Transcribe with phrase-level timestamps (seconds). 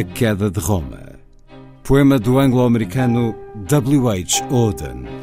[0.00, 1.18] A Queda de Roma.
[1.82, 3.34] Poema do anglo-americano
[3.68, 4.08] W.
[4.08, 4.42] H.
[4.50, 5.19] Auden.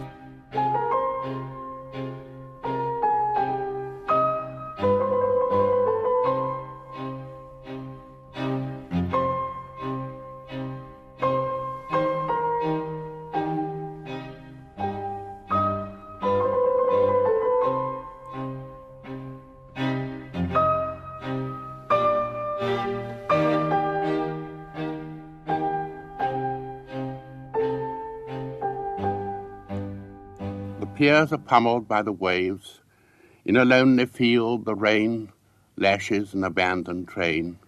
[30.98, 32.82] Piers are pummeled by the waves.
[33.46, 35.32] In a lonely field, the rain
[35.78, 37.60] lashes an abandoned train.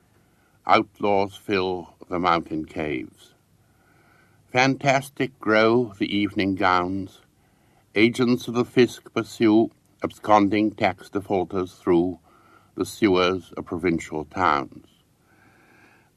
[0.65, 3.35] Outlaws fill the mountain caves.
[4.51, 7.21] Fantastic grow the evening gowns.
[7.93, 9.69] Agents of the fisc pursue
[10.03, 12.17] absconding tax defaulters through
[12.73, 14.87] the sewers of provincial towns.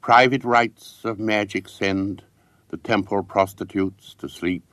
[0.01, 2.23] Private rites of magic send
[2.69, 4.63] the temple prostitutes to sleep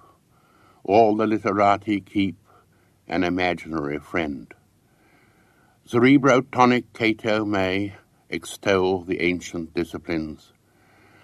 [0.90, 2.36] all the literati keep
[3.06, 4.52] an imaginary friend.
[5.86, 7.94] Cerebrotonic Cato may
[8.28, 10.52] extol the ancient disciplines,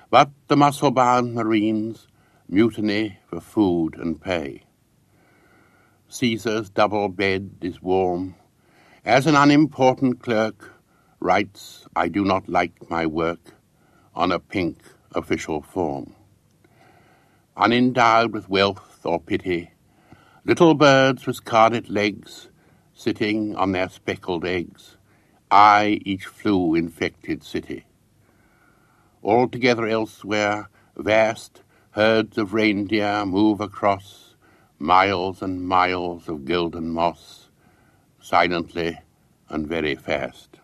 [0.09, 2.07] but the muscle-bound marines
[2.49, 4.63] mutiny for food and pay.
[6.09, 8.37] Caesar's double bed is warm.
[9.05, 10.75] As an unimportant clerk
[11.19, 13.55] writes, I do not like my work
[14.15, 14.79] on a pink
[15.13, 16.15] official form.
[17.57, 19.71] Unendowed with wealth or pity,
[20.45, 22.49] little birds with scarlet legs
[22.93, 24.97] sitting on their speckled eggs,
[25.51, 27.85] I each flu-infected city.
[29.23, 31.63] Altogether elsewhere, vast
[31.93, 34.35] herds of reindeer move across
[34.79, 37.49] miles and miles of golden moss,
[38.21, 38.99] silently
[39.49, 40.59] and very fast.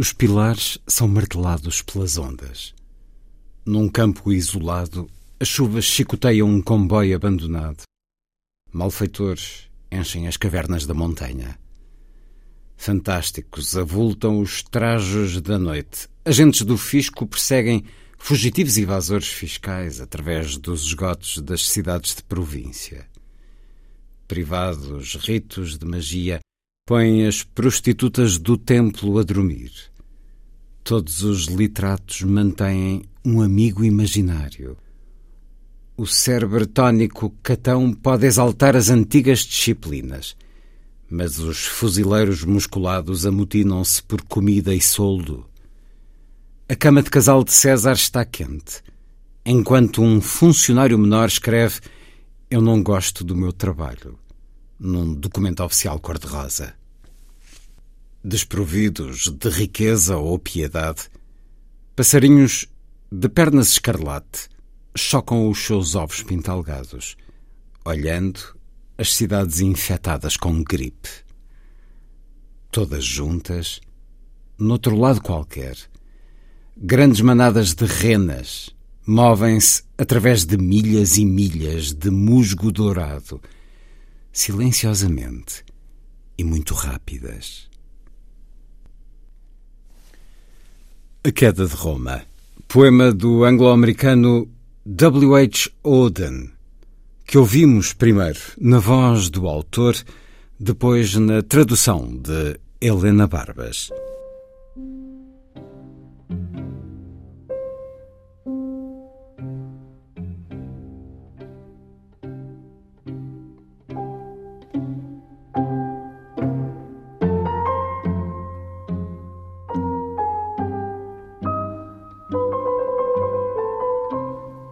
[0.00, 2.72] Os pilares são martelados pelas ondas.
[3.66, 7.84] Num campo isolado, As chuvas chicoteiam um comboio abandonado.
[8.72, 11.56] Malfeitores enchem as cavernas da montanha.
[12.76, 16.08] Fantásticos avultam os trajos da noite.
[16.24, 17.84] Agentes do fisco perseguem
[18.18, 23.08] fugitivos evasores fiscais através dos esgotos das cidades de província.
[24.26, 26.40] Privados ritos de magia
[26.84, 29.70] põem as prostitutas do templo a dormir.
[30.82, 34.76] Todos os literatos mantêm um amigo imaginário
[35.98, 40.36] o cérebro tónico catão pode exaltar as antigas disciplinas,
[41.10, 45.44] mas os fuzileiros musculados amotinam-se por comida e soldo.
[46.68, 48.80] A cama de casal de César está quente,
[49.44, 51.80] enquanto um funcionário menor escreve
[52.48, 54.16] Eu não gosto do meu trabalho,
[54.78, 56.74] num documento oficial cor-de-rosa.
[58.22, 61.10] Desprovidos de riqueza ou piedade,
[61.96, 62.68] passarinhos
[63.10, 64.48] de pernas escarlate
[65.00, 67.16] chocam os seus ovos pintalgados,
[67.84, 68.40] olhando
[68.96, 71.08] as cidades infectadas com gripe.
[72.70, 73.80] Todas juntas,
[74.58, 75.76] noutro lado qualquer,
[76.76, 78.74] grandes manadas de renas
[79.06, 83.40] movem-se através de milhas e milhas de musgo dourado,
[84.32, 85.64] silenciosamente
[86.36, 87.68] e muito rápidas.
[91.24, 92.22] A Queda de Roma,
[92.68, 94.48] poema do anglo-americano
[94.90, 95.36] W.
[95.36, 95.70] H.
[95.84, 96.50] Auden,
[97.26, 99.94] que ouvimos primeiro na voz do autor,
[100.58, 103.90] depois na tradução de Helena Barbas.